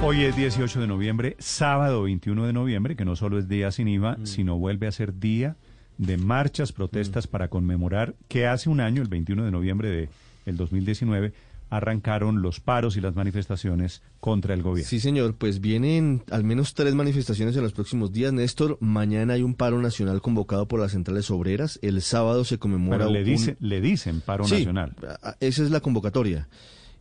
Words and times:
Hoy 0.00 0.22
es 0.22 0.36
18 0.36 0.80
de 0.80 0.86
noviembre, 0.86 1.36
sábado 1.38 2.02
21 2.02 2.46
de 2.46 2.52
noviembre, 2.52 2.96
que 2.96 3.04
no 3.04 3.16
solo 3.16 3.38
es 3.38 3.48
día 3.48 3.70
sin 3.72 3.88
IVA, 3.88 4.18
sino 4.22 4.56
vuelve 4.56 4.86
a 4.86 4.92
ser 4.92 5.18
día 5.18 5.56
de 5.98 6.16
marchas, 6.16 6.72
protestas 6.72 7.26
para 7.26 7.48
conmemorar 7.48 8.14
que 8.28 8.46
hace 8.46 8.70
un 8.70 8.80
año, 8.80 9.02
el 9.02 9.08
21 9.08 9.44
de 9.44 9.50
noviembre 9.50 9.90
de 9.90 10.08
el 10.46 10.56
2019, 10.56 11.32
arrancaron 11.70 12.40
los 12.40 12.60
paros 12.60 12.96
y 12.96 13.00
las 13.00 13.14
manifestaciones 13.14 14.00
contra 14.20 14.54
el 14.54 14.62
gobierno. 14.62 14.88
Sí, 14.88 15.00
señor, 15.00 15.34
pues 15.34 15.60
vienen 15.60 16.22
al 16.30 16.44
menos 16.44 16.74
tres 16.74 16.94
manifestaciones 16.94 17.56
en 17.56 17.62
los 17.62 17.72
próximos 17.72 18.12
días. 18.12 18.32
Néstor, 18.32 18.78
mañana 18.80 19.34
hay 19.34 19.42
un 19.42 19.54
paro 19.54 19.82
nacional 19.82 20.22
convocado 20.22 20.66
por 20.66 20.80
las 20.80 20.92
centrales 20.92 21.30
obreras. 21.30 21.78
El 21.82 22.00
sábado 22.00 22.44
se 22.44 22.58
conmemora. 22.58 22.98
Pero 22.98 23.10
le, 23.10 23.24
dice, 23.24 23.56
le 23.60 23.80
dicen 23.80 24.22
paro 24.22 24.44
Sí, 24.44 24.54
nacional. 24.54 24.94
Esa 25.40 25.62
es 25.62 25.70
la 25.70 25.80
convocatoria, 25.80 26.48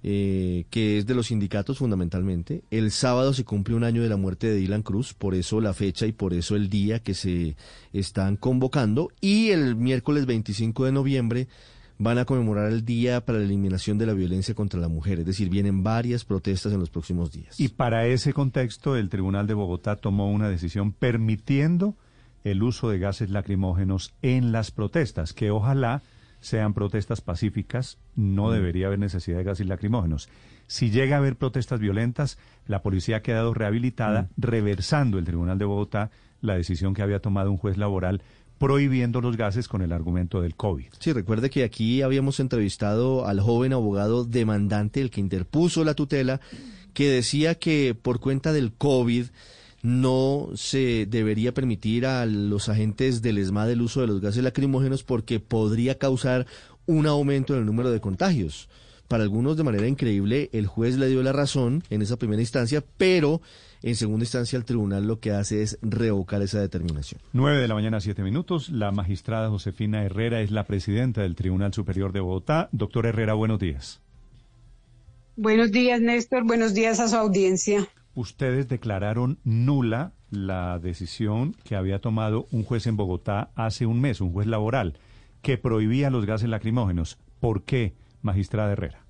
eh, 0.09 0.67
que 0.69 0.97
es 0.97 1.05
de 1.05 1.15
los 1.15 1.27
sindicatos 1.27 1.79
fundamentalmente. 1.79 2.63
El 2.71 2.91
sábado 2.91 3.33
se 3.33 3.43
cumple 3.43 3.75
un 3.75 3.83
año 3.83 4.01
de 4.01 4.07
la 4.07 4.15
muerte 4.15 4.47
de 4.47 4.55
Dylan 4.55 4.81
Cruz, 4.81 5.13
por 5.13 5.35
eso 5.35 5.59
la 5.59 5.73
fecha 5.73 6.05
y 6.05 6.13
por 6.13 6.33
eso 6.33 6.55
el 6.55 6.69
día 6.69 6.99
que 6.99 7.13
se 7.13 7.57
están 7.91 8.37
convocando. 8.37 9.11
Y 9.19 9.49
el 9.49 9.75
miércoles 9.75 10.25
25 10.25 10.85
de 10.85 10.93
noviembre 10.93 11.47
van 11.97 12.19
a 12.19 12.23
conmemorar 12.23 12.71
el 12.71 12.85
Día 12.85 13.25
para 13.25 13.39
la 13.39 13.43
Eliminación 13.43 13.97
de 13.97 14.05
la 14.05 14.13
Violencia 14.13 14.55
contra 14.55 14.79
la 14.79 14.87
Mujer. 14.87 15.19
Es 15.19 15.25
decir, 15.25 15.49
vienen 15.49 15.83
varias 15.83 16.23
protestas 16.23 16.71
en 16.71 16.79
los 16.79 16.89
próximos 16.89 17.33
días. 17.33 17.59
Y 17.59 17.67
para 17.67 18.07
ese 18.07 18.31
contexto, 18.31 18.95
el 18.95 19.09
Tribunal 19.09 19.45
de 19.45 19.55
Bogotá 19.55 19.97
tomó 19.97 20.31
una 20.31 20.47
decisión 20.47 20.93
permitiendo 20.93 21.97
el 22.45 22.63
uso 22.63 22.89
de 22.89 22.99
gases 22.99 23.29
lacrimógenos 23.29 24.13
en 24.21 24.53
las 24.53 24.71
protestas, 24.71 25.33
que 25.33 25.51
ojalá 25.51 26.01
sean 26.47 26.73
protestas 26.73 27.21
pacíficas, 27.21 27.97
no 28.15 28.51
debería 28.51 28.87
haber 28.87 28.99
necesidad 28.99 29.37
de 29.37 29.43
gases 29.43 29.67
lacrimógenos. 29.67 30.29
Si 30.65 30.89
llega 30.89 31.15
a 31.15 31.19
haber 31.19 31.35
protestas 31.35 31.79
violentas, 31.79 32.37
la 32.65 32.81
policía 32.81 33.17
ha 33.17 33.21
quedado 33.21 33.53
rehabilitada, 33.53 34.29
reversando 34.37 35.17
el 35.17 35.25
Tribunal 35.25 35.57
de 35.57 35.65
Bogotá 35.65 36.11
la 36.41 36.55
decisión 36.55 36.93
que 36.93 37.01
había 37.01 37.19
tomado 37.19 37.51
un 37.51 37.57
juez 37.57 37.77
laboral 37.77 38.21
prohibiendo 38.57 39.21
los 39.21 39.37
gases 39.37 39.67
con 39.67 39.81
el 39.81 39.91
argumento 39.91 40.41
del 40.41 40.55
COVID. 40.55 40.87
Sí, 40.99 41.13
recuerde 41.13 41.49
que 41.49 41.63
aquí 41.63 42.01
habíamos 42.01 42.39
entrevistado 42.39 43.27
al 43.27 43.39
joven 43.39 43.73
abogado 43.73 44.23
demandante, 44.23 45.01
el 45.01 45.11
que 45.11 45.21
interpuso 45.21 45.83
la 45.83 45.93
tutela, 45.93 46.41
que 46.93 47.09
decía 47.09 47.55
que 47.55 47.95
por 47.99 48.19
cuenta 48.19 48.53
del 48.53 48.73
COVID 48.73 49.27
no 49.81 50.49
se 50.55 51.05
debería 51.05 51.53
permitir 51.53 52.05
a 52.05 52.25
los 52.25 52.69
agentes 52.69 53.21
del 53.21 53.37
ESMAD 53.37 53.71
el 53.71 53.81
uso 53.81 54.01
de 54.01 54.07
los 54.07 54.21
gases 54.21 54.43
lacrimógenos 54.43 55.03
porque 55.03 55.39
podría 55.39 55.97
causar 55.97 56.45
un 56.85 57.05
aumento 57.07 57.53
en 57.53 57.59
el 57.59 57.65
número 57.65 57.91
de 57.91 58.01
contagios. 58.01 58.69
Para 59.07 59.23
algunos, 59.23 59.55
de 59.55 59.63
manera 59.63 59.87
increíble, 59.87 60.49
el 60.51 60.67
juez 60.67 60.97
le 60.97 61.07
dio 61.07 61.23
la 61.23 61.31
razón 61.31 61.83
en 61.89 62.01
esa 62.01 62.17
primera 62.17 62.41
instancia, 62.41 62.83
pero 62.97 63.41
en 63.81 63.95
segunda 63.95 64.23
instancia 64.23 64.57
el 64.57 64.65
tribunal 64.65 65.07
lo 65.07 65.19
que 65.19 65.31
hace 65.31 65.61
es 65.61 65.77
revocar 65.81 66.41
esa 66.41 66.59
determinación. 66.59 67.21
9 67.31 67.61
de 67.61 67.67
la 67.69 67.73
mañana, 67.73 68.01
7 68.01 68.21
minutos. 68.23 68.69
La 68.69 68.91
magistrada 68.91 69.49
Josefina 69.49 70.03
Herrera 70.03 70.41
es 70.41 70.51
la 70.51 70.65
presidenta 70.65 71.21
del 71.21 71.35
Tribunal 71.35 71.73
Superior 71.73 72.11
de 72.11 72.19
Bogotá. 72.19 72.67
Doctor 72.73 73.05
Herrera, 73.05 73.33
buenos 73.33 73.59
días. 73.59 74.01
Buenos 75.37 75.71
días, 75.71 76.01
Néstor. 76.01 76.43
Buenos 76.43 76.73
días 76.73 76.99
a 76.99 77.07
su 77.07 77.15
audiencia. 77.15 77.87
Ustedes 78.17 78.67
declararon 78.67 79.37
nula 79.43 80.11
la 80.31 80.79
decisión 80.79 81.55
que 81.63 81.75
había 81.75 82.01
tomado 82.01 82.47
un 82.51 82.63
juez 82.63 82.87
en 82.87 82.97
Bogotá 82.97 83.51
hace 83.53 83.85
un 83.85 84.01
mes, 84.01 84.21
un 84.21 84.33
juez 84.33 84.47
laboral, 84.47 84.97
que 85.43 85.59
prohibía 85.59 86.09
los 86.09 86.25
gases 86.25 86.49
lacrimógenos. 86.49 87.19
¿Por 87.39 87.63
qué, 87.63 87.93
magistrada 88.23 88.71
Herrera? 88.71 89.05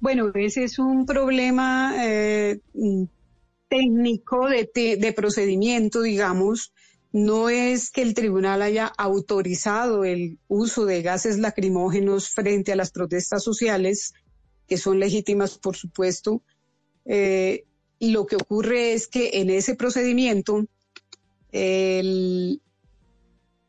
Bueno, 0.00 0.30
ese 0.34 0.64
es 0.64 0.78
un 0.78 1.04
problema 1.04 2.02
eh, 2.02 2.60
técnico 3.68 4.48
de, 4.48 5.12
procedimiento, 5.14 6.00
digamos. 6.00 6.72
No 7.12 7.50
es 7.50 7.90
que 7.90 8.00
el 8.00 8.14
tribunal 8.14 8.62
haya 8.62 8.86
autorizado 8.86 10.06
el 10.06 10.38
uso 10.48 10.86
de 10.86 11.02
gases 11.02 11.36
lacrimógenos 11.36 12.30
frente 12.30 12.72
a 12.72 12.76
las 12.76 12.90
protestas 12.90 13.44
sociales, 13.44 14.14
que 14.66 14.78
son 14.78 14.98
legítimas, 14.98 15.58
por 15.58 15.76
supuesto. 15.76 16.42
Eh, 17.04 17.66
lo 18.00 18.26
que 18.26 18.36
ocurre 18.36 18.92
es 18.92 19.08
que 19.08 19.30
en 19.34 19.50
ese 19.50 19.74
procedimiento 19.74 20.66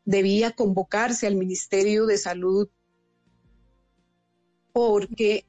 debía 0.04 0.52
convocarse 0.52 1.26
al 1.26 1.36
Ministerio 1.36 2.06
de 2.06 2.18
Salud 2.18 2.68
porque 4.72 5.46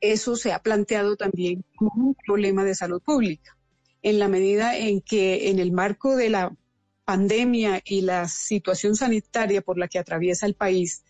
eso 0.00 0.36
se 0.36 0.52
ha 0.52 0.62
planteado 0.62 1.16
también 1.16 1.64
como 1.76 2.08
un 2.08 2.16
problema 2.26 2.64
de 2.64 2.74
salud 2.74 3.02
pública. 3.02 3.56
En 4.02 4.18
la 4.18 4.28
medida 4.28 4.76
en 4.76 5.00
que 5.00 5.50
en 5.50 5.58
el 5.58 5.72
marco 5.72 6.16
de 6.16 6.30
la 6.30 6.56
pandemia 7.04 7.82
y 7.84 8.00
la 8.00 8.28
situación 8.28 8.96
sanitaria 8.96 9.62
por 9.62 9.78
la 9.78 9.88
que 9.88 9.98
atraviesa 9.98 10.46
el 10.46 10.54
país, 10.54 11.04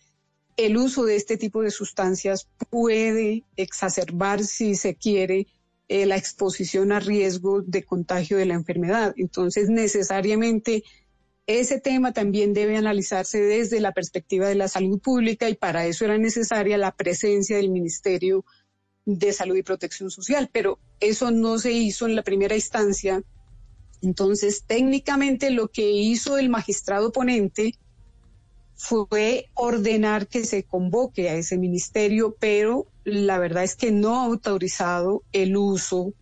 el 0.57 0.77
uso 0.77 1.05
de 1.05 1.15
este 1.15 1.37
tipo 1.37 1.61
de 1.61 1.71
sustancias 1.71 2.49
puede 2.69 3.43
exacerbar, 3.55 4.43
si 4.43 4.75
se 4.75 4.95
quiere, 4.95 5.47
eh, 5.93 6.07
la 6.07 6.17
exposición 6.17 6.91
a 6.91 6.99
riesgo 6.99 7.61
de 7.61 7.83
contagio 7.83 8.37
de 8.37 8.47
la 8.47 8.55
enfermedad. 8.55 9.13
Entonces, 9.15 9.69
necesariamente 9.69 10.83
ese 11.45 11.79
tema 11.79 12.13
también 12.13 12.55
debe 12.55 12.77
analizarse 12.77 13.39
desde 13.39 13.79
la 13.79 13.91
perspectiva 13.91 14.47
de 14.47 14.55
la 14.55 14.67
salud 14.67 14.99
pública 14.99 15.47
y 15.49 15.53
para 15.53 15.85
eso 15.85 16.05
era 16.05 16.17
necesaria 16.17 16.79
la 16.79 16.95
presencia 16.95 17.57
del 17.57 17.69
Ministerio 17.69 18.43
de 19.05 19.33
Salud 19.33 19.55
y 19.55 19.61
Protección 19.61 20.09
Social, 20.09 20.49
pero 20.51 20.79
eso 20.99 21.29
no 21.29 21.59
se 21.59 21.73
hizo 21.73 22.07
en 22.07 22.15
la 22.15 22.23
primera 22.23 22.55
instancia. 22.55 23.21
Entonces, 24.01 24.63
técnicamente 24.65 25.51
lo 25.51 25.67
que 25.67 25.91
hizo 25.91 26.39
el 26.39 26.49
magistrado 26.49 27.11
ponente 27.11 27.77
fue 28.73 29.51
ordenar 29.53 30.27
que 30.27 30.43
se 30.43 30.63
convoque 30.63 31.29
a 31.29 31.35
ese 31.35 31.59
ministerio, 31.59 32.35
pero 32.39 32.87
la 33.05 33.37
verdad 33.39 33.63
es 33.63 33.75
que 33.75 33.91
no 33.91 34.21
ha 34.21 34.25
autorizado 34.25 35.23
el 35.31 35.55
uso 35.57 36.13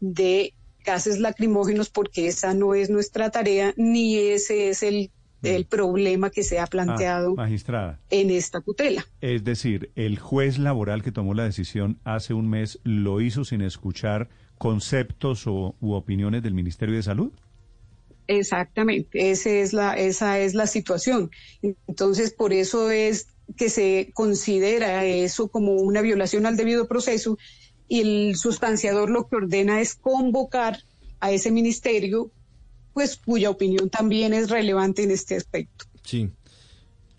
de 0.00 0.54
gases 0.84 1.18
lacrimógenos 1.18 1.90
porque 1.90 2.26
esa 2.26 2.54
no 2.54 2.74
es 2.74 2.90
nuestra 2.90 3.30
tarea 3.30 3.74
ni 3.76 4.16
ese 4.16 4.70
es 4.70 4.82
el, 4.82 5.10
el 5.42 5.66
problema 5.66 6.30
que 6.30 6.42
se 6.42 6.58
ha 6.58 6.66
planteado 6.66 7.32
Ah, 7.32 7.42
magistrada. 7.42 8.00
en 8.10 8.30
esta 8.30 8.60
tutela. 8.60 9.06
Es 9.20 9.44
decir, 9.44 9.90
el 9.94 10.18
juez 10.18 10.58
laboral 10.58 11.02
que 11.02 11.12
tomó 11.12 11.34
la 11.34 11.44
decisión 11.44 11.98
hace 12.04 12.32
un 12.34 12.48
mes 12.48 12.78
lo 12.84 13.20
hizo 13.20 13.44
sin 13.44 13.60
escuchar 13.62 14.28
conceptos 14.58 15.46
o, 15.46 15.74
u 15.80 15.92
opiniones 15.92 16.42
del 16.42 16.54
Ministerio 16.54 16.94
de 16.96 17.02
Salud. 17.02 17.32
Exactamente, 18.26 19.30
es 19.32 19.72
la, 19.72 19.94
esa 19.94 20.38
es 20.38 20.54
la 20.54 20.66
situación. 20.66 21.30
Entonces, 21.88 22.32
por 22.32 22.52
eso 22.52 22.90
es 22.90 23.26
que 23.60 23.68
se 23.68 24.10
considera 24.14 25.04
eso 25.04 25.48
como 25.48 25.74
una 25.74 26.00
violación 26.00 26.46
al 26.46 26.56
debido 26.56 26.88
proceso 26.88 27.36
y 27.88 28.00
el 28.00 28.36
sustanciador 28.36 29.10
lo 29.10 29.28
que 29.28 29.36
ordena 29.36 29.82
es 29.82 29.96
convocar 29.96 30.78
a 31.20 31.30
ese 31.30 31.50
ministerio, 31.50 32.30
pues 32.94 33.18
cuya 33.18 33.50
opinión 33.50 33.90
también 33.90 34.32
es 34.32 34.48
relevante 34.48 35.02
en 35.02 35.10
este 35.10 35.36
aspecto. 35.36 35.84
Sí. 36.02 36.30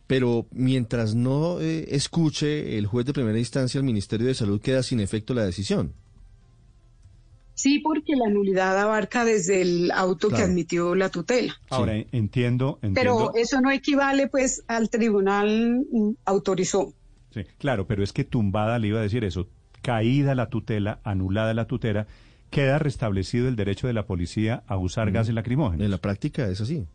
Pero 0.08 0.48
mientras 0.50 1.14
no 1.14 1.62
eh, 1.62 1.86
escuche 1.90 2.76
el 2.80 2.88
juez 2.88 3.06
de 3.06 3.14
primera 3.14 3.38
instancia, 3.38 3.78
el 3.78 3.84
Ministerio 3.84 4.26
de 4.26 4.34
Salud 4.34 4.60
queda 4.60 4.82
sin 4.82 5.00
efecto 5.00 5.36
la 5.36 5.46
decisión. 5.46 5.94
Sí, 7.62 7.78
porque 7.78 8.16
la 8.16 8.28
nulidad 8.28 8.76
abarca 8.80 9.24
desde 9.24 9.62
el 9.62 9.92
auto 9.92 10.30
que 10.30 10.42
admitió 10.42 10.96
la 10.96 11.10
tutela. 11.10 11.54
Ahora, 11.70 11.96
en- 11.96 12.08
entiendo, 12.12 12.80
entiendo. 12.82 13.30
Pero 13.32 13.36
eso 13.36 13.62
no 13.62 13.70
equivale 13.70 14.28
pues 14.30 14.64
al 14.68 14.90
tribunal 14.90 15.86
mm, 15.92 16.14
autorizó. 16.26 16.92
Sí, 17.30 17.44
claro, 17.60 17.86
pero 17.86 18.04
es 18.04 18.14
que 18.14 18.24
tumbada 18.24 18.80
le 18.80 18.88
iba 18.88 18.98
a 19.00 19.04
decir 19.04 19.24
eso. 19.24 19.48
Caída 19.84 20.34
la 20.34 20.50
tutela, 20.50 21.02
anulada 21.04 21.54
la 21.54 21.68
tutela, 21.68 22.08
queda 22.50 22.80
restablecido 22.80 23.48
el 23.48 23.56
derecho 23.56 23.86
de 23.86 23.94
la 23.94 24.08
policía 24.08 24.64
a 24.66 24.78
usar 24.78 25.12
gases 25.12 25.36
lacrimógenos. 25.36 25.86
En 25.86 25.92
la 25.92 26.00
práctica 26.00 26.48
es 26.50 26.62
así. 26.62 26.88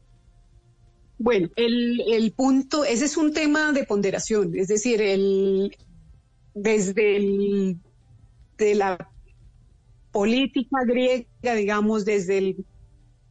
Bueno, 1.17 1.49
el, 1.55 2.01
el 2.13 2.33
punto, 2.33 2.85
ese 2.85 3.05
es 3.05 3.17
un 3.17 3.33
tema 3.33 3.71
de 3.73 3.85
ponderación, 3.85 4.51
es 4.57 4.67
decir, 4.67 5.01
el, 5.01 5.77
desde 6.55 7.17
el, 7.19 7.79
de 8.59 8.75
la 8.75 9.13
política 10.17 10.79
griega, 10.87 11.55
digamos, 11.55 12.07
desde 12.07 12.57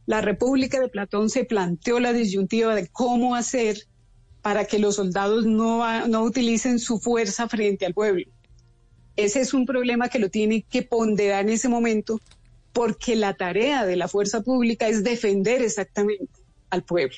la 0.06 0.20
República 0.20 0.78
de 0.78 0.88
Platón 0.88 1.30
se 1.30 1.44
planteó 1.44 1.98
la 1.98 2.12
disyuntiva 2.12 2.76
de 2.76 2.86
cómo 2.86 3.34
hacer 3.34 3.88
para 4.40 4.66
que 4.66 4.78
los 4.78 4.94
soldados 4.94 5.46
no, 5.46 6.06
no 6.06 6.22
utilicen 6.22 6.78
su 6.78 7.00
fuerza 7.00 7.48
frente 7.48 7.86
al 7.86 7.92
pueblo. 7.92 8.26
Ese 9.16 9.40
es 9.40 9.52
un 9.52 9.66
problema 9.66 10.08
que 10.08 10.20
lo 10.20 10.30
tiene 10.30 10.62
que 10.62 10.82
ponderar 10.82 11.44
en 11.44 11.54
ese 11.54 11.68
momento 11.68 12.20
porque 12.72 13.16
la 13.16 13.34
tarea 13.34 13.84
de 13.84 13.96
la 13.96 14.06
fuerza 14.06 14.42
pública 14.42 14.86
es 14.86 15.02
defender 15.02 15.62
exactamente 15.62 16.28
al 16.70 16.84
pueblo. 16.84 17.16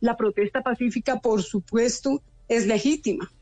La 0.00 0.18
protesta 0.18 0.60
pacífica, 0.60 1.18
por 1.18 1.42
supuesto, 1.42 2.22
es 2.48 2.66
legítima. 2.66 3.32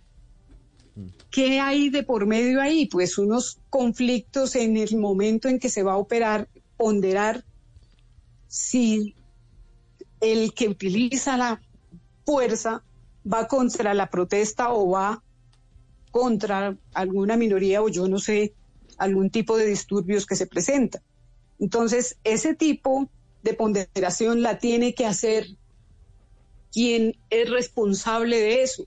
¿Qué 1.31 1.61
hay 1.61 1.89
de 1.89 2.03
por 2.03 2.27
medio 2.27 2.61
ahí? 2.61 2.87
Pues 2.87 3.17
unos 3.19 3.59
conflictos 3.71 4.55
en 4.57 4.77
el 4.77 4.97
momento 4.97 5.49
en 5.49 5.59
que 5.59 5.71
se 5.71 5.83
va 5.83 5.93
a 5.93 5.97
operar, 5.97 6.49
ponderar 6.77 7.45
si 8.49 9.15
el 10.21 10.53
que 10.53 10.69
utiliza 10.69 11.37
la 11.37 11.63
fuerza 12.25 12.83
va 13.31 13.49
contra 13.49 13.95
la 13.95 14.11
protesta 14.11 14.73
o 14.73 14.91
va 14.91 15.23
contra 16.11 16.77
alguna 16.93 17.37
minoría 17.37 17.83
o 17.83 17.89
yo 17.89 18.07
no 18.07 18.19
sé, 18.19 18.53
algún 18.99 19.31
tipo 19.31 19.57
de 19.57 19.67
disturbios 19.67 20.27
que 20.27 20.37
se 20.37 20.47
presenta. 20.47 21.03
Entonces, 21.59 22.19
ese 22.25 22.55
tipo 22.55 23.09
de 23.43 23.55
ponderación 23.55 24.43
la 24.43 24.59
tiene 24.59 24.95
que 24.95 25.07
hacer 25.07 25.47
quien 26.73 27.17
es 27.31 27.51
responsable 27.51 28.39
de 28.39 28.63
eso. 28.63 28.85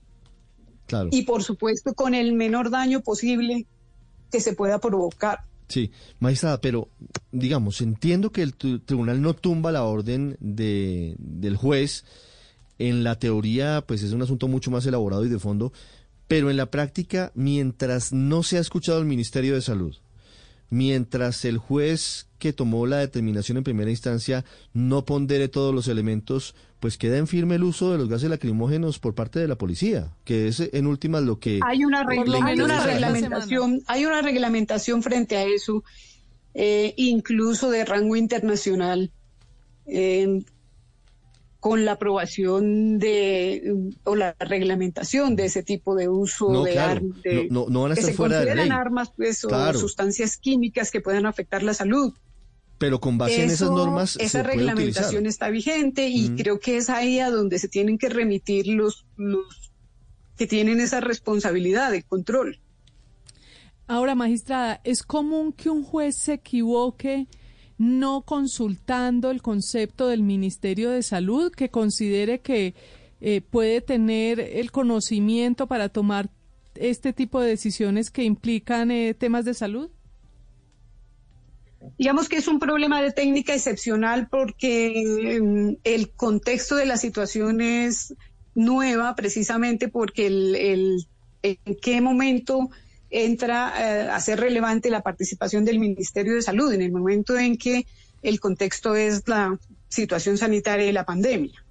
Y 1.10 1.22
por 1.22 1.42
supuesto 1.42 1.94
con 1.94 2.14
el 2.14 2.32
menor 2.32 2.70
daño 2.70 3.00
posible 3.00 3.66
que 4.30 4.40
se 4.40 4.52
pueda 4.52 4.78
provocar. 4.78 5.40
Sí, 5.68 5.90
magistrada, 6.20 6.60
pero 6.60 6.88
digamos, 7.32 7.80
entiendo 7.80 8.30
que 8.30 8.42
el 8.42 8.54
tribunal 8.54 9.20
no 9.20 9.34
tumba 9.34 9.72
la 9.72 9.84
orden 9.84 10.36
de, 10.40 11.16
del 11.18 11.56
juez. 11.56 12.04
En 12.78 13.04
la 13.04 13.18
teoría, 13.18 13.82
pues 13.86 14.02
es 14.02 14.12
un 14.12 14.20
asunto 14.20 14.48
mucho 14.48 14.70
más 14.70 14.84
elaborado 14.84 15.24
y 15.24 15.30
de 15.30 15.38
fondo, 15.38 15.72
pero 16.28 16.50
en 16.50 16.58
la 16.58 16.70
práctica, 16.70 17.32
mientras 17.34 18.12
no 18.12 18.42
se 18.42 18.58
ha 18.58 18.60
escuchado 18.60 18.98
el 18.98 19.06
Ministerio 19.06 19.54
de 19.54 19.62
Salud, 19.62 19.96
mientras 20.70 21.44
el 21.44 21.58
juez 21.58 22.28
que 22.38 22.52
tomó 22.52 22.86
la 22.86 22.98
determinación 22.98 23.58
en 23.58 23.64
primera 23.64 23.90
instancia 23.90 24.44
no 24.72 25.04
pondere 25.04 25.48
todos 25.48 25.74
los 25.74 25.88
elementos, 25.88 26.54
pues 26.80 26.98
queda 26.98 27.16
en 27.18 27.26
firme 27.26 27.54
el 27.54 27.64
uso 27.64 27.92
de 27.92 27.98
los 27.98 28.08
gases 28.08 28.30
lacrimógenos 28.30 28.98
por 28.98 29.14
parte 29.14 29.38
de 29.38 29.48
la 29.48 29.56
policía, 29.56 30.12
que 30.24 30.48
es 30.48 30.60
en 30.60 30.86
últimas 30.86 31.22
lo 31.22 31.38
que... 31.38 31.60
Hay 31.64 31.84
una, 31.84 32.04
reglamentación, 32.04 33.82
hay 33.86 34.04
una 34.04 34.22
reglamentación 34.22 35.02
frente 35.02 35.36
a 35.36 35.44
eso, 35.44 35.82
eh, 36.54 36.94
incluso 36.96 37.70
de 37.70 37.84
rango 37.84 38.16
internacional. 38.16 39.10
Eh, 39.86 40.44
con 41.66 41.84
la 41.84 41.92
aprobación 41.92 43.00
de 43.00 43.90
o 44.04 44.14
la 44.14 44.36
reglamentación 44.38 45.34
de 45.34 45.46
ese 45.46 45.64
tipo 45.64 45.96
de 45.96 46.08
uso 46.08 46.62
de 46.62 46.78
armas 46.78 47.18
no, 47.50 47.66
van 47.66 47.90
a 47.90 47.94
estar 47.94 48.14
fuera 48.14 48.38
de 48.44 48.54
ley. 48.54 48.68
armas 48.70 49.10
pues, 49.16 49.44
o 49.44 49.72
sustancias 49.72 50.36
químicas 50.36 50.92
que 50.92 51.00
puedan 51.00 51.26
afectar 51.26 51.64
la 51.64 51.74
salud. 51.74 52.14
Pero 52.78 53.00
con 53.00 53.18
base 53.18 53.42
en 53.42 53.50
esas 53.50 53.72
normas 53.72 54.16
esa 54.20 54.44
reglamentación 54.44 55.26
está 55.26 55.50
vigente 55.50 56.06
y 56.06 56.36
creo 56.36 56.60
que 56.60 56.76
es 56.76 56.88
ahí 56.88 57.18
a 57.18 57.30
donde 57.30 57.58
se 57.58 57.66
tienen 57.66 57.98
que 57.98 58.10
remitir 58.10 58.68
los, 58.68 59.04
los 59.16 59.72
que 60.36 60.46
tienen 60.46 60.78
esa 60.78 61.00
responsabilidad 61.00 61.90
de 61.90 62.04
control. 62.04 62.60
Ahora, 63.88 64.14
magistrada, 64.14 64.80
¿es 64.84 65.02
común 65.02 65.52
que 65.52 65.68
un 65.68 65.82
juez 65.82 66.14
se 66.16 66.34
equivoque 66.34 67.26
no 67.78 68.22
consultando 68.22 69.30
el 69.30 69.42
concepto 69.42 70.08
del 70.08 70.22
Ministerio 70.22 70.90
de 70.90 71.02
Salud, 71.02 71.52
que 71.52 71.70
considere 71.70 72.40
que 72.40 72.74
eh, 73.20 73.40
puede 73.40 73.80
tener 73.80 74.40
el 74.40 74.70
conocimiento 74.70 75.66
para 75.66 75.88
tomar 75.88 76.30
este 76.74 77.12
tipo 77.12 77.40
de 77.40 77.48
decisiones 77.48 78.10
que 78.10 78.24
implican 78.24 78.90
eh, 78.90 79.14
temas 79.14 79.44
de 79.44 79.54
salud? 79.54 79.90
Digamos 81.98 82.28
que 82.28 82.36
es 82.36 82.48
un 82.48 82.58
problema 82.58 83.00
de 83.00 83.12
técnica 83.12 83.54
excepcional 83.54 84.28
porque 84.28 85.38
mm, 85.40 85.76
el 85.84 86.10
contexto 86.10 86.74
de 86.76 86.86
la 86.86 86.96
situación 86.96 87.60
es 87.60 88.14
nueva 88.54 89.14
precisamente 89.14 89.88
porque 89.88 90.26
el, 90.26 90.54
el 90.56 91.06
en 91.42 91.76
qué 91.80 92.00
momento 92.00 92.70
entra 93.10 93.72
eh, 93.78 94.08
a 94.10 94.20
ser 94.20 94.40
relevante 94.40 94.90
la 94.90 95.02
participación 95.02 95.64
del 95.64 95.78
Ministerio 95.78 96.34
de 96.34 96.42
Salud 96.42 96.72
en 96.72 96.82
el 96.82 96.92
momento 96.92 97.38
en 97.38 97.56
que 97.56 97.86
el 98.22 98.40
contexto 98.40 98.96
es 98.96 99.26
la 99.28 99.58
situación 99.88 100.38
sanitaria 100.38 100.86
y 100.86 100.92
la 100.92 101.06
pandemia. 101.06 101.64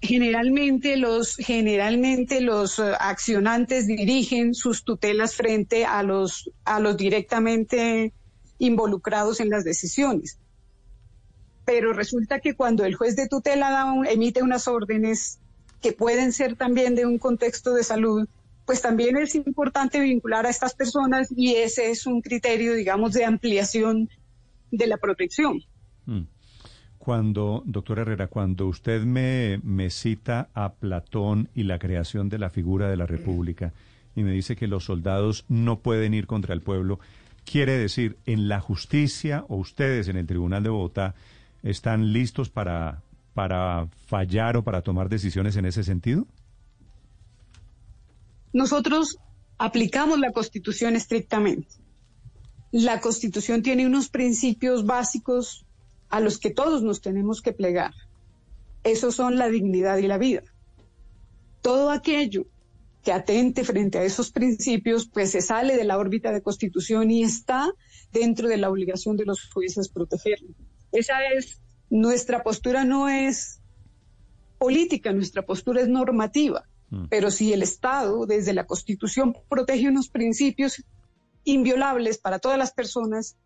Generalmente 0.00 0.96
los, 0.96 1.36
generalmente 1.36 2.40
los 2.40 2.78
eh, 2.78 2.92
accionantes 3.00 3.86
dirigen 3.86 4.54
sus 4.54 4.84
tutelas 4.84 5.34
frente 5.34 5.84
a 5.84 6.02
los, 6.04 6.50
a 6.64 6.78
los 6.78 6.96
directamente 6.96 8.12
involucrados 8.58 9.40
en 9.40 9.50
las 9.50 9.64
decisiones. 9.64 10.38
Pero 11.64 11.92
resulta 11.92 12.40
que 12.40 12.54
cuando 12.54 12.84
el 12.84 12.94
juez 12.94 13.16
de 13.16 13.26
tutela 13.26 13.92
emite 14.08 14.42
unas 14.42 14.68
órdenes 14.68 15.38
que 15.82 15.92
pueden 15.92 16.32
ser 16.32 16.56
también 16.56 16.94
de 16.94 17.04
un 17.04 17.18
contexto 17.18 17.74
de 17.74 17.84
salud, 17.84 18.28
pues 18.68 18.82
también 18.82 19.16
es 19.16 19.34
importante 19.34 19.98
vincular 19.98 20.44
a 20.44 20.50
estas 20.50 20.74
personas 20.74 21.32
y 21.34 21.54
ese 21.54 21.90
es 21.90 22.04
un 22.04 22.20
criterio, 22.20 22.74
digamos, 22.74 23.14
de 23.14 23.24
ampliación 23.24 24.10
de 24.70 24.86
la 24.86 24.98
protección. 24.98 25.62
Mm. 26.04 26.24
Cuando, 26.98 27.62
doctor 27.64 28.00
Herrera, 28.00 28.26
cuando 28.26 28.66
usted 28.66 29.04
me, 29.04 29.58
me 29.64 29.88
cita 29.88 30.50
a 30.52 30.74
Platón 30.74 31.48
y 31.54 31.62
la 31.62 31.78
creación 31.78 32.28
de 32.28 32.36
la 32.36 32.50
figura 32.50 32.90
de 32.90 32.98
la 32.98 33.06
República 33.06 33.72
y 34.14 34.22
me 34.22 34.32
dice 34.32 34.54
que 34.54 34.68
los 34.68 34.84
soldados 34.84 35.46
no 35.48 35.78
pueden 35.78 36.12
ir 36.12 36.26
contra 36.26 36.52
el 36.52 36.60
pueblo, 36.60 37.00
quiere 37.50 37.72
decir, 37.72 38.18
en 38.26 38.48
la 38.48 38.60
justicia 38.60 39.46
o 39.48 39.56
ustedes 39.56 40.08
en 40.08 40.18
el 40.18 40.26
Tribunal 40.26 40.62
de 40.62 40.68
Bogotá 40.68 41.14
están 41.62 42.12
listos 42.12 42.50
para, 42.50 43.00
para 43.32 43.88
fallar 44.08 44.58
o 44.58 44.62
para 44.62 44.82
tomar 44.82 45.08
decisiones 45.08 45.56
en 45.56 45.64
ese 45.64 45.84
sentido? 45.84 46.26
Nosotros 48.52 49.18
aplicamos 49.58 50.18
la 50.18 50.32
Constitución 50.32 50.96
estrictamente. 50.96 51.68
La 52.70 53.00
Constitución 53.00 53.62
tiene 53.62 53.86
unos 53.86 54.08
principios 54.08 54.84
básicos 54.84 55.66
a 56.08 56.20
los 56.20 56.38
que 56.38 56.50
todos 56.50 56.82
nos 56.82 57.00
tenemos 57.00 57.42
que 57.42 57.52
plegar. 57.52 57.92
Esos 58.84 59.14
son 59.14 59.36
la 59.36 59.48
dignidad 59.48 59.98
y 59.98 60.06
la 60.06 60.18
vida. 60.18 60.42
Todo 61.62 61.90
aquello 61.90 62.46
que 63.02 63.12
atente 63.12 63.64
frente 63.64 63.98
a 63.98 64.04
esos 64.04 64.30
principios, 64.30 65.08
pues 65.08 65.30
se 65.30 65.40
sale 65.40 65.76
de 65.76 65.84
la 65.84 65.98
órbita 65.98 66.32
de 66.32 66.42
Constitución 66.42 67.10
y 67.10 67.22
está 67.22 67.72
dentro 68.12 68.48
de 68.48 68.56
la 68.56 68.70
obligación 68.70 69.16
de 69.16 69.24
los 69.24 69.48
jueces 69.50 69.88
protegerlo. 69.88 70.54
Esa 70.92 71.14
es 71.36 71.60
nuestra 71.90 72.42
postura, 72.42 72.84
no 72.84 73.08
es 73.08 73.60
política, 74.58 75.12
nuestra 75.12 75.42
postura 75.42 75.80
es 75.80 75.88
normativa. 75.88 76.64
Mm. 76.90 77.04
Pero 77.10 77.30
si 77.30 77.52
el 77.52 77.62
Estado, 77.62 78.26
desde 78.26 78.52
la 78.52 78.66
Constitución, 78.66 79.36
protege 79.48 79.88
unos 79.88 80.08
principios 80.08 80.84
inviolables 81.44 82.18
para 82.18 82.38
todas 82.38 82.58
las 82.58 82.72
personas 82.72 83.36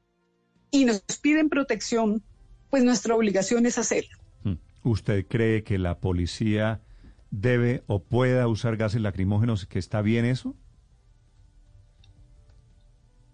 y 0.71 0.85
nos 0.85 1.03
piden 1.21 1.49
protección, 1.49 2.23
pues 2.71 2.85
nuestra 2.85 3.15
obligación 3.15 3.67
es 3.67 3.79
hacerlo. 3.79 4.19
Mm. 4.45 4.55
¿Usted 4.85 5.27
cree 5.29 5.63
que 5.63 5.79
la 5.79 5.99
policía 5.99 6.81
debe 7.31 7.83
o 7.87 8.03
pueda 8.03 8.47
usar 8.47 8.77
gases 8.77 9.01
lacrimógenos, 9.01 9.67
que 9.67 9.79
está 9.79 10.03
bien 10.03 10.25
eso? 10.25 10.55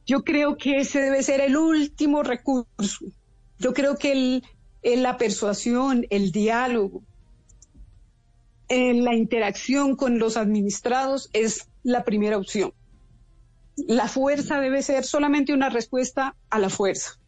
Yo 0.06 0.24
creo 0.24 0.56
que 0.56 0.78
ese 0.78 1.00
debe 1.02 1.22
ser 1.22 1.40
el 1.40 1.56
último 1.56 2.22
recurso. 2.22 3.04
Yo 3.58 3.74
creo 3.74 3.96
que 3.96 4.12
el, 4.82 5.02
la 5.02 5.18
persuasión, 5.18 6.06
el 6.08 6.32
diálogo, 6.32 7.02
en 8.68 9.04
la 9.04 9.14
interacción 9.14 9.96
con 9.96 10.18
los 10.18 10.36
administrados 10.36 11.30
es 11.32 11.68
la 11.82 12.04
primera 12.04 12.36
opción. 12.36 12.72
La 13.86 14.08
fuerza 14.08 14.60
debe 14.60 14.82
ser 14.82 15.04
solamente 15.04 15.52
una 15.52 15.68
respuesta 15.68 16.34
a 16.50 16.58
la 16.58 16.68
fuerza. 16.68 17.18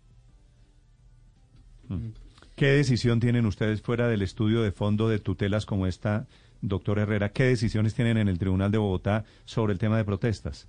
Mm. 1.89 2.09
¿Qué 2.57 2.67
decisión 2.67 3.21
tienen 3.21 3.47
ustedes 3.47 3.81
fuera 3.81 4.09
del 4.09 4.23
estudio 4.23 4.63
de 4.63 4.73
fondo 4.73 5.09
de 5.09 5.19
tutelas 5.19 5.65
como 5.65 5.87
esta, 5.87 6.27
doctor 6.61 6.99
Herrera? 6.99 7.33
¿Qué 7.33 7.45
decisiones 7.45 7.95
tienen 7.95 8.19
en 8.19 8.29
el 8.29 8.39
Tribunal 8.39 8.71
de 8.71 8.79
Bogotá 8.79 9.25
sobre 9.47 9.73
el 9.73 9.79
tema 9.79 9.97
de 9.97 10.05
protestas? 10.05 10.69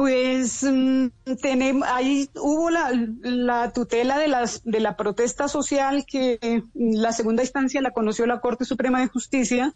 Pues 0.00 0.62
mm, 0.62 1.08
tenemos, 1.42 1.86
ahí 1.86 2.26
hubo 2.36 2.70
la, 2.70 3.70
tutela 3.74 4.18
de, 4.18 4.34
de 4.64 4.80
la 4.80 4.96
protesta 4.96 5.46
social 5.46 6.06
que 6.06 6.62
la 6.72 7.12
segunda 7.12 7.42
instancia 7.42 7.82
la 7.82 7.90
conoció 7.90 8.24
la 8.24 8.40
Corte 8.40 8.64
Suprema 8.64 9.02
de 9.02 9.08
Justicia. 9.08 9.74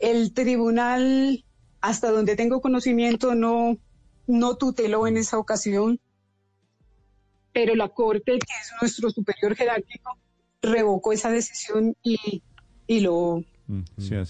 El 0.00 0.34
tribunal, 0.34 1.44
hasta 1.80 2.10
donde 2.10 2.34
tengo 2.34 2.60
conocimiento, 2.60 3.36
no, 3.36 3.78
no 4.26 4.56
tuteló 4.56 5.06
en 5.06 5.16
esa 5.16 5.38
ocasión, 5.38 6.00
pero 7.52 7.76
la 7.76 7.90
Corte, 7.90 8.40
que 8.40 8.54
es 8.60 8.72
nuestro 8.80 9.08
superior 9.10 9.54
jerárquico, 9.54 10.18
revocó 10.62 11.12
esa 11.12 11.30
decisión 11.30 11.96
y, 12.02 12.42
y 12.88 13.00
lo 13.02 13.44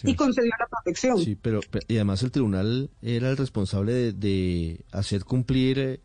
Y 0.05 0.15
concedió 0.15 0.51
la 0.59 0.67
protección. 0.67 1.19
Sí, 1.19 1.37
pero, 1.41 1.61
y 1.87 1.97
además 1.97 2.23
el 2.23 2.33
tribunal 2.33 2.91
era 3.03 3.31
el 3.31 3.37
responsable 3.37 4.13
de, 4.13 4.81
hacer 4.91 5.25
cumplir 5.25 5.79
eh, 5.79 6.01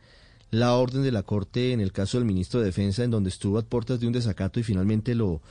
la 0.51 0.75
orden 0.75 1.01
de 1.01 1.11
la 1.11 1.23
Corte 1.23 1.73
en 1.73 1.81
el 1.81 1.91
caso 1.91 2.17
del 2.17 2.27
ministro 2.27 2.59
de 2.59 2.67
Defensa, 2.67 3.03
en 3.03 3.11
donde 3.11 3.29
estuvo 3.29 3.57
a 3.57 3.63
puertas 3.63 3.99
de 3.99 4.07
un 4.07 4.13
desacato 4.13 4.59
y 4.59 4.63
finalmente 4.63 5.15
lo, 5.15 5.41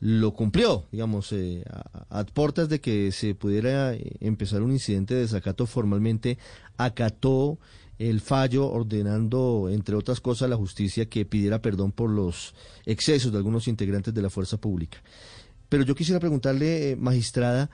lo 0.00 0.32
cumplió, 0.32 0.86
digamos, 0.90 1.30
eh, 1.32 1.62
a, 1.70 2.20
a, 2.20 2.26
portas 2.26 2.68
de 2.68 2.80
que 2.80 3.12
se 3.12 3.36
pudiera 3.36 3.94
eh, 3.94 4.16
empezar 4.20 4.62
un 4.62 4.72
incidente 4.72 5.14
de 5.14 5.20
desacato 5.20 5.66
formalmente, 5.66 6.36
acató 6.78 7.58
el 8.00 8.22
fallo 8.22 8.66
ordenando, 8.66 9.68
entre 9.70 9.94
otras 9.94 10.20
cosas, 10.20 10.46
a 10.46 10.48
la 10.48 10.56
justicia 10.56 11.06
que 11.08 11.26
pidiera 11.26 11.60
perdón 11.60 11.92
por 11.92 12.08
los 12.08 12.54
excesos 12.86 13.30
de 13.30 13.36
algunos 13.36 13.68
integrantes 13.68 14.14
de 14.14 14.22
la 14.22 14.30
fuerza 14.30 14.56
pública. 14.56 14.98
Pero 15.70 15.84
yo 15.84 15.94
quisiera 15.94 16.20
preguntarle, 16.20 16.90
eh, 16.90 16.96
magistrada, 16.96 17.70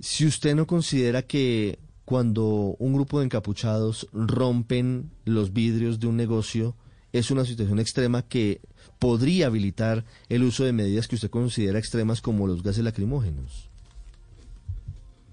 si 0.00 0.24
usted 0.24 0.54
no 0.54 0.66
considera 0.66 1.22
que 1.22 1.78
cuando 2.06 2.74
un 2.78 2.94
grupo 2.94 3.18
de 3.18 3.26
encapuchados 3.26 4.08
rompen 4.12 5.10
los 5.26 5.52
vidrios 5.52 6.00
de 6.00 6.06
un 6.06 6.16
negocio, 6.16 6.74
es 7.12 7.30
una 7.30 7.44
situación 7.44 7.80
extrema 7.80 8.22
que 8.22 8.60
podría 8.98 9.46
habilitar 9.46 10.04
el 10.28 10.44
uso 10.44 10.64
de 10.64 10.72
medidas 10.72 11.08
que 11.08 11.16
usted 11.16 11.28
considera 11.28 11.78
extremas 11.78 12.20
como 12.20 12.46
los 12.46 12.62
gases 12.62 12.84
lacrimógenos. 12.84 13.68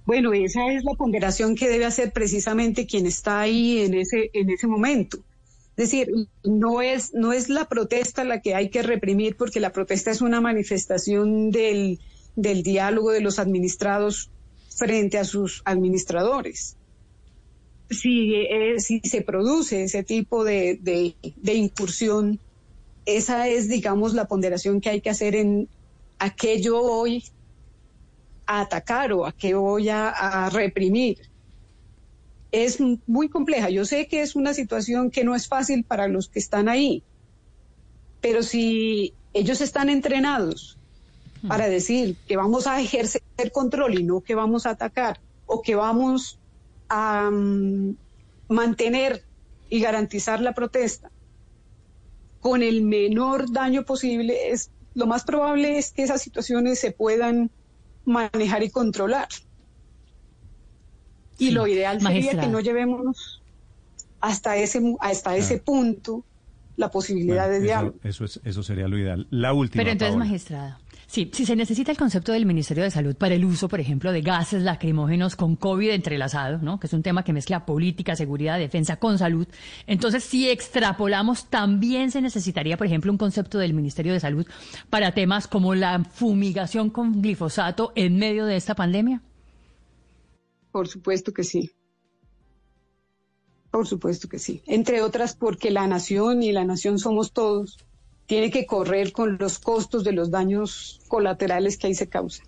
Bueno, 0.05 0.33
esa 0.33 0.71
es 0.71 0.83
la 0.83 0.93
ponderación 0.93 1.55
que 1.55 1.69
debe 1.69 1.85
hacer 1.85 2.11
precisamente 2.11 2.85
quien 2.85 3.05
está 3.05 3.41
ahí 3.41 3.79
en 3.79 3.93
ese, 3.93 4.31
en 4.33 4.49
ese 4.49 4.67
momento. 4.67 5.19
Es 5.77 5.91
decir, 5.91 6.09
no 6.43 6.81
es, 6.81 7.13
no 7.13 7.33
es 7.33 7.49
la 7.49 7.65
protesta 7.65 8.23
la 8.23 8.41
que 8.41 8.55
hay 8.55 8.69
que 8.69 8.81
reprimir, 8.81 9.35
porque 9.35 9.59
la 9.59 9.71
protesta 9.71 10.09
es 10.09 10.21
una 10.21 10.39
manifestación 10.39 11.51
del, 11.51 11.99
del 12.35 12.63
diálogo 12.63 13.11
de 13.11 13.21
los 13.21 13.39
administrados 13.39 14.29
frente 14.75 15.17
a 15.17 15.25
sus 15.25 15.61
administradores. 15.65 16.77
Si, 17.89 18.35
eh, 18.35 18.79
si 18.79 18.99
se 19.01 19.21
produce 19.21 19.83
ese 19.83 20.03
tipo 20.03 20.43
de, 20.43 20.79
de, 20.81 21.53
incursión, 21.53 22.39
esa 23.05 23.47
es, 23.47 23.69
digamos, 23.69 24.13
la 24.13 24.27
ponderación 24.27 24.81
que 24.81 24.89
hay 24.89 25.01
que 25.01 25.09
hacer 25.09 25.35
en 25.35 25.69
aquello 26.19 26.81
hoy 26.81 27.23
a 28.47 28.61
atacar 28.61 29.13
o 29.13 29.25
a 29.25 29.31
qué 29.31 29.53
voy 29.53 29.89
a, 29.89 30.49
reprimir. 30.51 31.19
Es 32.63 32.79
muy 32.79 33.27
compleja. 33.27 33.69
Yo 33.69 33.83
sé 33.83 34.07
que 34.07 34.21
es 34.21 34.33
una 34.33 34.53
situación 34.53 35.11
que 35.11 35.25
no 35.25 35.35
es 35.35 35.49
fácil 35.49 35.83
para 35.83 36.07
los 36.07 36.29
que 36.29 36.39
están 36.39 36.69
ahí, 36.69 37.03
pero 38.21 38.43
si 38.43 39.13
ellos 39.33 39.59
están 39.59 39.89
entrenados 39.89 40.77
para 41.49 41.67
decir 41.67 42.15
que 42.25 42.37
vamos 42.37 42.65
a 42.65 42.79
ejercer 42.79 43.21
control 43.51 43.99
y 43.99 44.03
no 44.03 44.21
que 44.21 44.35
vamos 44.35 44.65
a 44.65 44.69
atacar 44.69 45.19
o 45.45 45.61
que 45.61 45.75
vamos 45.75 46.39
a 46.87 47.29
mm, 47.29 47.97
mantener 48.47 49.25
y 49.69 49.81
garantizar 49.81 50.39
la 50.39 50.53
protesta 50.53 51.11
con 52.39 52.63
el 52.63 52.83
menor 52.83 53.51
daño 53.51 53.83
posible, 53.83 54.51
es 54.51 54.71
lo 54.93 55.07
más 55.07 55.25
probable 55.25 55.77
es 55.77 55.91
que 55.91 56.03
esas 56.03 56.21
situaciones 56.21 56.79
se 56.79 56.91
puedan 56.91 57.51
manejar 58.05 58.63
y 58.63 58.69
controlar. 58.69 59.27
Y 61.37 61.51
lo 61.51 61.67
ideal 61.67 62.01
sería 62.01 62.39
que 62.39 62.47
no 62.47 62.59
llevemos 62.59 63.41
hasta 64.21 64.57
ese, 64.57 64.81
hasta 65.01 65.35
ese 65.35 65.59
punto 65.59 66.23
la 66.77 66.91
posibilidad 66.91 67.49
de 67.49 67.61
diálogo. 67.61 67.95
Eso, 68.03 68.25
es, 68.25 68.39
eso 68.43 68.63
sería 68.63 68.87
lo 68.87 68.97
ideal. 68.97 69.27
La 69.29 69.53
última. 69.53 69.81
Pero 69.81 69.91
entonces, 69.91 70.17
magistrada, 70.17 70.79
sí, 71.07 71.29
si 71.33 71.45
se 71.45 71.55
necesita 71.55 71.91
el 71.91 71.97
concepto 71.97 72.33
del 72.33 72.45
Ministerio 72.45 72.83
de 72.83 72.91
Salud 72.91 73.15
para 73.15 73.35
el 73.35 73.45
uso, 73.45 73.69
por 73.69 73.79
ejemplo, 73.79 74.11
de 74.11 74.21
gases 74.21 74.63
lacrimógenos 74.63 75.35
con 75.35 75.55
COVID 75.55 75.91
entrelazado, 75.91 76.57
¿no? 76.59 76.79
que 76.79 76.87
es 76.87 76.93
un 76.93 77.03
tema 77.03 77.23
que 77.23 77.33
mezcla 77.33 77.65
política, 77.65 78.15
seguridad, 78.15 78.59
defensa 78.59 78.97
con 78.97 79.17
salud, 79.17 79.47
entonces 79.87 80.23
si 80.23 80.49
extrapolamos, 80.49 81.45
también 81.45 82.11
se 82.11 82.21
necesitaría, 82.21 82.77
por 82.77 82.87
ejemplo, 82.87 83.11
un 83.11 83.17
concepto 83.17 83.57
del 83.57 83.73
Ministerio 83.73 84.13
de 84.13 84.19
Salud 84.19 84.45
para 84.89 85.13
temas 85.13 85.47
como 85.47 85.75
la 85.75 86.03
fumigación 86.03 86.89
con 86.89 87.21
glifosato 87.21 87.93
en 87.95 88.17
medio 88.17 88.45
de 88.45 88.57
esta 88.57 88.75
pandemia. 88.75 89.21
Por 90.75 90.89
supuesto 90.89 91.31
que 91.31 91.45
sí. 91.45 91.71
Por 93.71 93.87
supuesto 93.87 94.27
que 94.27 94.39
sí. 94.39 94.61
Entre 94.67 95.01
otras 95.01 95.33
porque 95.33 95.71
la 95.71 95.87
nación 95.87 96.43
y 96.43 96.51
la 96.51 96.65
nación 96.65 96.99
somos 96.99 97.31
todos, 97.31 97.77
tiene 98.25 98.51
que 98.51 98.65
correr 98.65 99.13
con 99.13 99.37
los 99.37 99.57
costos 99.57 100.03
de 100.03 100.11
los 100.11 100.31
daños 100.31 100.99
colaterales 101.07 101.77
que 101.77 101.87
ahí 101.87 101.93
se 101.93 102.09
causan. 102.09 102.45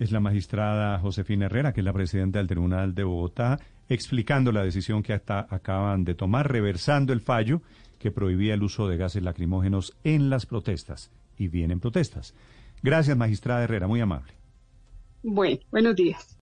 Es 0.00 0.10
la 0.10 0.18
magistrada 0.18 0.98
Josefina 0.98 1.46
Herrera, 1.46 1.72
que 1.72 1.82
es 1.82 1.84
la 1.84 1.92
presidenta 1.92 2.40
del 2.40 2.48
Tribunal 2.48 2.96
de 2.96 3.04
Bogotá, 3.04 3.60
explicando 3.88 4.50
la 4.50 4.64
decisión 4.64 5.04
que 5.04 5.12
hasta 5.12 5.46
acaban 5.50 6.02
de 6.02 6.16
tomar, 6.16 6.50
reversando 6.50 7.12
el 7.12 7.20
fallo 7.20 7.62
que 8.00 8.10
prohibía 8.10 8.54
el 8.54 8.62
uso 8.64 8.88
de 8.88 8.96
gases 8.96 9.22
lacrimógenos 9.22 9.96
en 10.02 10.30
las 10.30 10.46
protestas. 10.46 11.12
Y 11.38 11.46
vienen 11.46 11.78
protestas. 11.78 12.34
Gracias, 12.82 13.16
magistrada 13.16 13.62
Herrera, 13.62 13.86
muy 13.86 14.00
amable. 14.00 14.32
Bueno, 15.22 15.60
buenos 15.70 15.94
días. 15.94 16.41